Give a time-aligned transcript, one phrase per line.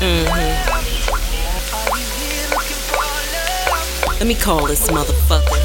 [0.00, 0.28] Mm-hmm.
[4.18, 5.58] Let me call this motherfucker.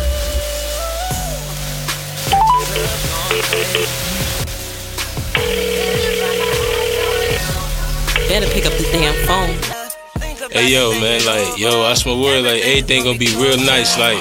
[8.28, 9.56] Better pick up the damn phone.
[10.52, 14.18] Hey yo, man, like yo, I swear word, like everything gonna be real nice, like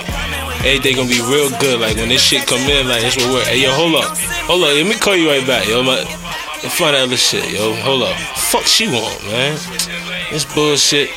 [0.61, 1.81] everything gonna be real good.
[1.81, 3.47] Like when this shit come in, like that's what word.
[3.47, 5.83] Hey yo, hold up, hold up, let me call you right back, yo.
[5.83, 6.05] My,
[6.71, 7.75] find that other shit, yo.
[7.83, 9.59] Hold up, fuck she want, man.
[10.31, 11.11] This bullshit.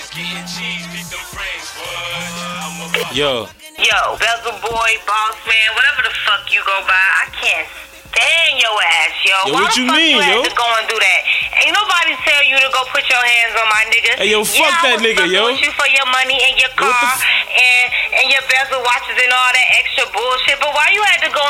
[3.14, 3.48] Yo.
[3.76, 7.68] Yo, Bezel Boy, Boss Man, whatever the fuck you go by, I can't
[8.12, 9.36] stand your ass, yo.
[9.48, 10.42] Yo, Why what you mean, you yo?
[10.42, 11.22] had to go and do that?
[11.64, 14.12] Ain't nobody tell you to go put your hands on my nigga.
[14.20, 15.48] Hey, yo, fuck yeah, that nigga, yo.
[15.52, 17.86] With you for your money and your car and
[18.16, 20.60] and your bezel watches and all that extra bullshit.
[20.60, 21.44] But why you had to go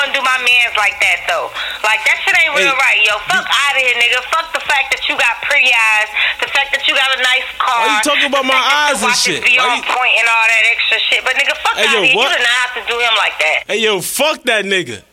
[0.77, 1.49] like that though?
[1.83, 3.15] Like that shit ain't real Hey, right, yo.
[3.29, 4.19] Fuck out of here, nigga.
[4.31, 6.09] Fuck the fact that you got pretty eyes,
[6.41, 7.79] the fact that you got a nice car.
[7.85, 9.45] Why you talking about my eyes your and watches shit?
[9.45, 11.21] Be Why on you- point and all that extra shit.
[11.23, 12.15] But nigga, fuck Hey, out of here.
[12.17, 12.31] what?
[12.31, 13.57] You did not have to do him like that.
[13.67, 15.03] Hey yo, fuck that nigga.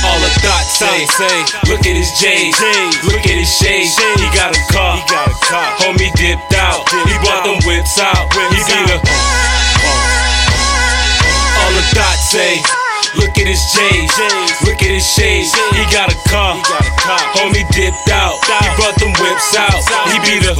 [0.00, 1.36] All the thots say, say,
[1.68, 2.56] look at his J's,
[3.04, 3.94] look at his shades.
[4.16, 5.68] He got a car, he got a car.
[5.84, 8.32] Homie dipped out, he brought them whips out.
[8.32, 9.19] He be the.
[12.30, 12.62] Say,
[13.18, 14.14] look at his J's,
[14.62, 15.50] look at his shades.
[15.74, 16.54] He got a car.
[17.34, 19.74] Homie dipped out, he brought them whips out.
[20.14, 20.54] He be the.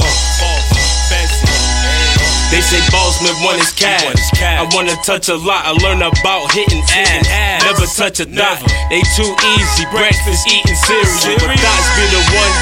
[2.51, 4.03] They say Bossman want his cash.
[4.43, 5.63] I wanna touch a lot.
[5.63, 7.63] I learn about hitting ass.
[7.63, 8.59] Never touch a dot.
[8.91, 9.87] They too easy.
[9.95, 11.39] Breakfast eating cereal.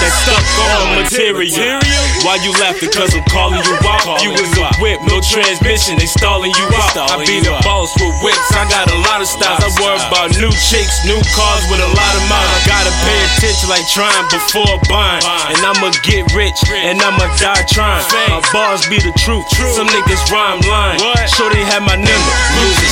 [0.03, 1.83] That stuck on material.
[2.27, 2.91] Why you laughing?
[2.91, 4.23] Cause I'm calling you out.
[4.23, 5.99] You was a whip, no transmission.
[5.99, 7.11] They stalling you out.
[7.11, 8.49] I be the boss with whips.
[8.55, 9.63] I got a lot of styles.
[9.63, 12.51] I worry about new chicks, new cars with a lot of miles.
[12.55, 15.23] I gotta pay attention like trying before buying.
[15.55, 18.03] And I'ma get rich and I'ma die trying.
[18.31, 19.47] My bars be the truth.
[19.75, 20.99] Some niggas rhyme line.
[20.99, 22.35] they had my number.
[22.59, 22.88] Lose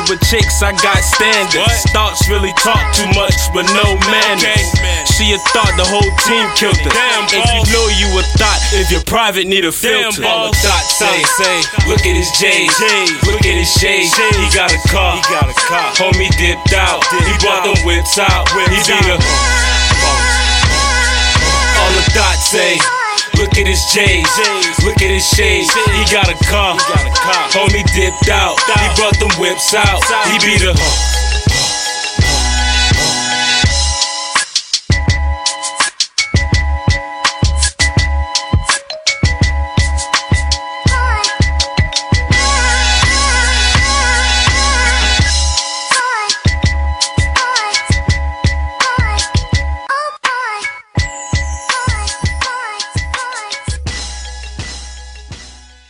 [0.00, 0.10] answers.
[0.10, 1.84] With chicks, I got standards.
[1.92, 4.66] Thots really talk too much, but no manners.
[5.16, 6.90] She a thot, the whole team killed her.
[7.30, 10.24] If you know you a thot, if you're private, need a filter.
[10.24, 11.56] All the thots say, say,
[11.88, 12.72] look at his J's,
[13.26, 14.14] look at his shades.
[14.14, 15.92] He got a car, he got a car.
[15.94, 18.48] Homie dipped out, he brought them whips out.
[18.48, 19.16] He be the.
[21.80, 22.99] All the thoughts say.
[23.60, 25.68] Look at his J's, look at his shades.
[25.74, 26.78] He got a car,
[27.52, 28.56] homie dipped out.
[28.58, 30.00] He brought them whips out.
[30.28, 31.29] He be the.